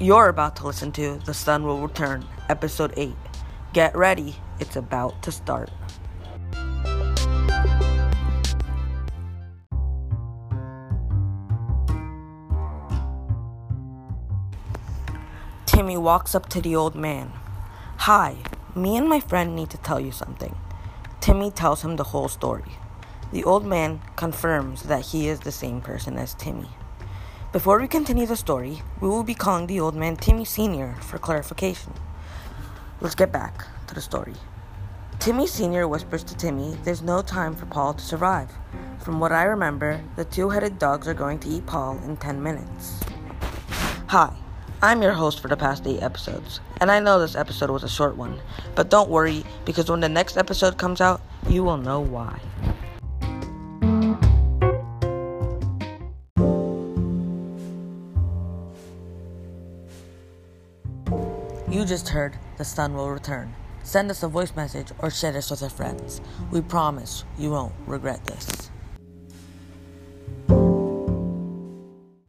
[0.00, 3.16] You're about to listen to The Sun Will Return, Episode 8.
[3.72, 5.70] Get ready, it's about to start.
[15.66, 17.32] Timmy walks up to the old man.
[17.96, 18.36] Hi,
[18.76, 20.54] me and my friend need to tell you something.
[21.20, 22.76] Timmy tells him the whole story.
[23.32, 26.68] The old man confirms that he is the same person as Timmy.
[27.50, 30.94] Before we continue the story, we will be calling the old man Timmy Sr.
[31.00, 31.94] for clarification.
[33.00, 34.34] Let's get back to the story.
[35.18, 35.88] Timmy Sr.
[35.88, 38.50] whispers to Timmy there's no time for Paul to survive.
[38.98, 42.42] From what I remember, the two headed dogs are going to eat Paul in 10
[42.42, 43.00] minutes.
[44.08, 44.30] Hi,
[44.82, 47.88] I'm your host for the past eight episodes, and I know this episode was a
[47.88, 48.38] short one,
[48.74, 52.40] but don't worry because when the next episode comes out, you will know why.
[61.70, 63.54] You just heard The Sun Will Return.
[63.82, 66.22] Send us a voice message or share this with your friends.
[66.50, 68.70] We promise you won't regret this.